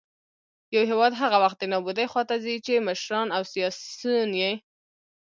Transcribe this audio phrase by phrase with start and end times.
[0.75, 4.53] يـو هـېواد هـغه وخـت د نـابـودۍ خـواتـه ځـي ،چـې مـشران او سـياسيون يـې